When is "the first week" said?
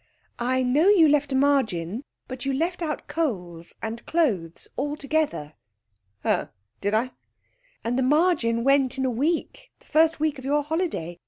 9.77-10.39